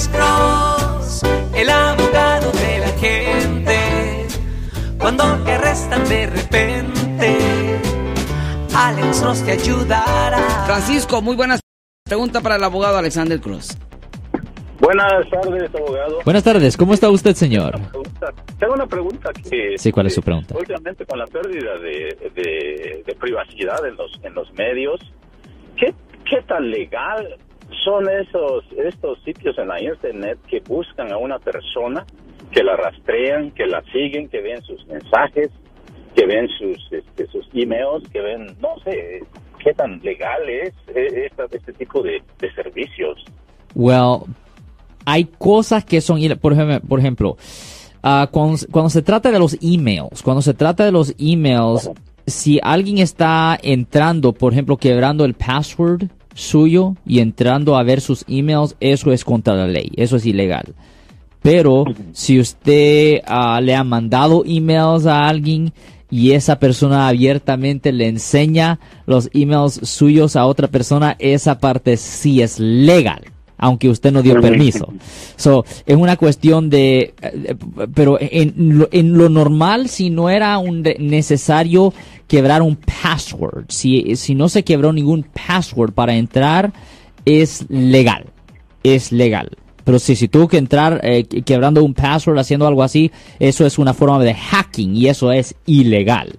Alex 0.00 0.08
Cross, 0.08 1.22
el 1.54 1.68
abogado 1.68 2.50
de 2.52 2.78
la 2.78 2.88
gente. 2.98 4.26
Cuando 4.98 5.24
te 5.44 5.52
arrestan 5.52 6.08
de 6.08 6.26
repente, 6.26 7.38
Alex 8.74 9.20
Cross 9.20 9.44
te 9.44 9.52
ayudará. 9.52 10.38
Francisco, 10.64 11.20
muy 11.20 11.36
buenas. 11.36 11.60
Pregunta 12.06 12.40
para 12.40 12.56
el 12.56 12.64
abogado 12.64 12.96
Alexander 12.96 13.38
Cruz. 13.42 13.76
Buenas 14.80 15.28
tardes, 15.28 15.70
abogado. 15.74 16.20
Buenas 16.24 16.44
tardes, 16.44 16.76
¿cómo 16.78 16.94
está 16.94 17.10
usted, 17.10 17.34
señor? 17.34 17.78
Tengo 18.58 18.72
una 18.72 18.86
pregunta 18.86 19.30
que... 19.50 19.76
Sí, 19.76 19.92
¿cuál 19.92 20.06
es 20.06 20.14
su 20.14 20.22
pregunta? 20.22 20.54
Últimamente 20.56 21.04
con 21.04 21.18
la 21.18 21.26
pérdida 21.26 21.76
de, 21.78 22.30
de- 22.34 23.02
de 23.06 23.14
privacidad 23.16 23.84
en 23.84 23.96
los, 23.96 24.18
en 24.22 24.32
los 24.32 24.50
medios, 24.54 24.98
¿qué, 25.76 25.92
¿qué 26.24 26.40
tan 26.48 26.70
legal 26.70 27.36
son 27.84 28.08
esos 28.08 28.64
estos 28.76 29.18
sitios 29.24 29.56
en 29.58 29.68
la 29.68 29.80
internet 29.82 30.38
que 30.48 30.60
buscan 30.60 31.12
a 31.12 31.16
una 31.16 31.38
persona, 31.38 32.04
que 32.50 32.62
la 32.62 32.76
rastrean, 32.76 33.50
que 33.52 33.66
la 33.66 33.82
siguen, 33.92 34.28
que 34.28 34.40
ven 34.40 34.60
sus 34.62 34.86
mensajes, 34.86 35.50
que 36.14 36.26
ven 36.26 36.48
sus 36.58 36.92
este, 36.92 37.26
sus 37.28 37.46
emails, 37.54 38.06
que 38.12 38.20
ven, 38.20 38.46
no 38.60 38.78
sé, 38.84 39.22
qué 39.62 39.72
tan 39.74 40.00
legal 40.00 40.48
es 40.48 40.74
esta- 40.94 41.46
este 41.50 41.72
tipo 41.74 42.02
de, 42.02 42.22
de 42.38 42.52
servicios? 42.54 43.24
Well, 43.74 44.22
hay 45.04 45.24
cosas 45.38 45.84
que 45.84 46.00
son, 46.00 46.20
por 46.40 46.52
ejemplo, 46.52 46.80
por 46.88 46.98
ejemplo 46.98 47.36
ah, 48.02 48.28
cuando, 48.30 48.58
cuando 48.70 48.90
se 48.90 49.02
trata 49.02 49.30
de 49.30 49.38
los 49.38 49.56
emails, 49.62 50.22
cuando 50.22 50.42
se 50.42 50.54
trata 50.54 50.84
de 50.84 50.92
los 50.92 51.14
emails, 51.18 51.90
si 52.26 52.58
alguien 52.62 52.98
está 52.98 53.58
entrando, 53.62 54.32
por 54.32 54.52
ejemplo, 54.52 54.76
quebrando 54.76 55.24
el 55.24 55.34
password 55.34 56.04
suyo 56.40 56.96
y 57.06 57.20
entrando 57.20 57.76
a 57.76 57.82
ver 57.82 58.00
sus 58.00 58.24
emails, 58.28 58.76
eso 58.80 59.12
es 59.12 59.24
contra 59.24 59.54
la 59.54 59.66
ley, 59.66 59.90
eso 59.96 60.16
es 60.16 60.26
ilegal. 60.26 60.74
Pero 61.42 61.84
si 62.12 62.38
usted 62.38 63.22
ah, 63.26 63.60
le 63.60 63.74
ha 63.74 63.84
mandado 63.84 64.44
emails 64.46 65.06
a 65.06 65.26
alguien 65.26 65.72
y 66.10 66.32
esa 66.32 66.58
persona 66.58 67.08
abiertamente 67.08 67.92
le 67.92 68.08
enseña 68.08 68.80
los 69.06 69.30
emails 69.32 69.80
suyos 69.84 70.36
a 70.36 70.44
otra 70.44 70.68
persona, 70.68 71.16
esa 71.18 71.58
parte 71.58 71.96
sí 71.96 72.42
es 72.42 72.58
legal, 72.58 73.22
aunque 73.56 73.88
usted 73.88 74.12
no 74.12 74.22
dio 74.22 74.40
permiso. 74.40 74.92
So, 75.36 75.64
es 75.86 75.96
una 75.96 76.16
cuestión 76.16 76.68
de, 76.68 77.14
eh, 77.22 77.54
pero 77.94 78.18
en 78.20 78.78
lo, 78.78 78.88
en 78.90 79.16
lo 79.16 79.28
normal, 79.28 79.88
si 79.88 80.10
no 80.10 80.28
era 80.28 80.58
un 80.58 80.82
necesario 80.98 81.94
quebrar 82.30 82.62
un 82.62 82.76
password, 82.76 83.64
si, 83.68 84.14
si 84.14 84.36
no 84.36 84.48
se 84.48 84.62
quebró 84.62 84.92
ningún 84.92 85.24
password 85.24 85.92
para 85.92 86.14
entrar, 86.14 86.72
es 87.24 87.68
legal, 87.68 88.26
es 88.84 89.10
legal. 89.10 89.50
Pero 89.84 89.98
si, 89.98 90.14
si 90.14 90.28
tuvo 90.28 90.46
que 90.46 90.56
entrar 90.58 91.00
eh, 91.02 91.24
que- 91.24 91.42
quebrando 91.42 91.82
un 91.82 91.92
password, 91.92 92.38
haciendo 92.38 92.68
algo 92.68 92.84
así, 92.84 93.10
eso 93.40 93.66
es 93.66 93.78
una 93.78 93.94
forma 93.94 94.22
de 94.22 94.34
hacking 94.34 94.94
y 94.94 95.08
eso 95.08 95.32
es 95.32 95.56
ilegal. 95.66 96.36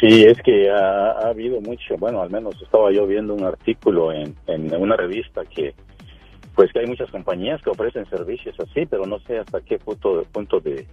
Sí, 0.00 0.24
es 0.24 0.38
que 0.42 0.70
ha, 0.70 1.10
ha 1.12 1.28
habido 1.28 1.60
mucho, 1.60 1.96
bueno, 1.98 2.22
al 2.22 2.30
menos 2.30 2.54
estaba 2.62 2.90
yo 2.92 3.06
viendo 3.06 3.34
un 3.34 3.44
artículo 3.44 4.12
en, 4.12 4.34
en 4.46 4.74
una 4.80 4.96
revista 4.96 5.42
que, 5.44 5.74
pues 6.54 6.72
que 6.72 6.80
hay 6.80 6.86
muchas 6.86 7.10
compañías 7.10 7.60
que 7.62 7.70
ofrecen 7.70 8.08
servicios 8.08 8.54
así, 8.60 8.86
pero 8.86 9.04
no 9.04 9.18
sé 9.20 9.38
hasta 9.38 9.60
qué 9.60 9.78
punto, 9.78 10.24
punto 10.32 10.60
de, 10.60 10.86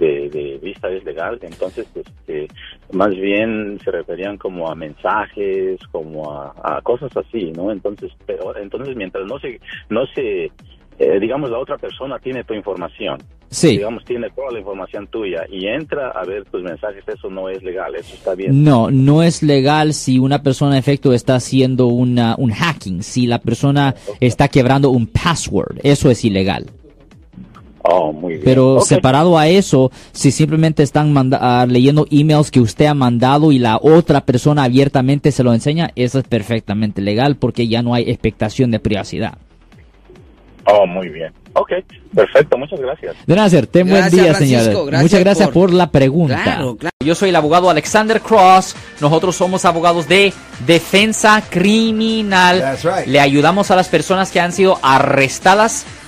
de- 0.00 0.28
de 0.30 0.58
vista 0.60 0.88
es 0.90 1.04
legal. 1.04 1.38
Entonces, 1.42 1.86
este, 1.94 2.48
más 2.92 3.10
bien 3.10 3.78
se 3.84 3.90
referían 3.92 4.36
como 4.36 4.68
a 4.68 4.74
mensajes, 4.74 5.78
como 5.92 6.32
a, 6.32 6.52
a 6.62 6.80
cosas 6.82 7.16
así, 7.16 7.52
¿no? 7.52 7.70
Entonces, 7.70 8.10
pero, 8.26 8.56
entonces 8.56 8.96
mientras 8.96 9.24
no 9.26 9.38
se, 9.38 9.60
no 9.88 10.06
se, 10.14 10.50
eh, 10.98 11.20
digamos, 11.20 11.50
la 11.50 11.58
otra 11.58 11.76
persona 11.78 12.18
tiene 12.18 12.42
tu 12.44 12.54
información, 12.54 13.18
Sí. 13.52 13.70
digamos, 13.78 14.04
tiene 14.04 14.30
toda 14.30 14.52
la 14.52 14.60
información 14.60 15.08
tuya 15.08 15.44
y 15.50 15.66
entra 15.66 16.10
a 16.10 16.24
ver 16.24 16.44
tus 16.44 16.62
mensajes, 16.62 17.02
eso 17.08 17.28
no 17.30 17.48
es 17.48 17.60
legal, 17.64 17.94
eso 17.96 18.14
está 18.14 18.34
bien. 18.36 18.62
No, 18.62 18.90
no 18.92 19.24
es 19.24 19.42
legal 19.42 19.92
si 19.92 20.18
una 20.20 20.40
persona 20.42 20.72
en 20.74 20.78
efecto 20.78 21.12
está 21.12 21.34
haciendo 21.34 21.88
una, 21.88 22.36
un 22.38 22.52
hacking, 22.52 23.02
si 23.02 23.26
la 23.26 23.40
persona 23.40 23.94
está 24.20 24.46
quebrando 24.46 24.90
un 24.90 25.08
password, 25.08 25.80
eso 25.82 26.10
es 26.10 26.24
ilegal. 26.24 26.66
Oh, 27.82 28.12
muy 28.12 28.34
bien. 28.34 28.44
Pero 28.44 28.80
separado 28.80 29.38
a 29.38 29.48
eso, 29.48 29.90
si 30.12 30.30
simplemente 30.30 30.82
están 30.82 31.12
manda- 31.12 31.38
ah, 31.40 31.66
leyendo 31.66 32.06
emails 32.10 32.50
que 32.50 32.60
usted 32.60 32.86
ha 32.86 32.94
mandado 32.94 33.52
y 33.52 33.58
la 33.58 33.78
otra 33.80 34.20
persona 34.26 34.64
abiertamente 34.64 35.32
se 35.32 35.42
lo 35.42 35.54
enseña, 35.54 35.90
eso 35.96 36.18
es 36.18 36.24
perfectamente 36.26 37.00
legal 37.00 37.36
porque 37.36 37.68
ya 37.68 37.82
no 37.82 37.94
hay 37.94 38.10
expectación 38.10 38.70
de 38.70 38.80
privacidad. 38.80 39.38
Oh, 40.66 40.86
muy 40.86 41.08
bien. 41.08 41.32
Ok, 41.54 41.72
perfecto, 42.14 42.56
muchas 42.56 42.78
gracias. 42.78 43.16
De 43.26 43.34
nada, 43.34 43.48
sir. 43.50 43.66
Ten 43.66 43.88
buen 43.88 44.02
Gracias, 44.02 44.22
día, 44.22 44.34
Francisco. 44.34 44.62
señores. 44.62 44.86
Gracias 44.86 45.02
Muchas 45.02 45.20
gracias 45.20 45.48
por- 45.48 45.54
por, 45.54 45.72
la 45.72 45.90
pregunta. 45.90 46.42
Claro, 46.44 46.76
claro. 46.76 46.94
Yo 47.04 47.14
soy 47.16 47.30
el 47.30 47.36
abogado 47.36 47.70
Alexander 47.70 48.20
Cross. 48.20 48.76
Nosotros 49.00 49.34
somos 49.34 49.64
abogados 49.64 50.06
de 50.06 50.32
defensa 50.66 51.42
criminal. 51.48 52.60
That's 52.60 52.84
right. 52.84 53.06
Le 53.06 53.18
ayudamos 53.18 53.70
a 53.72 53.76
las 53.76 53.88
personas 53.88 54.30
que 54.30 54.38
han 54.38 54.52
sido 54.52 54.78
arrestadas 54.82 55.86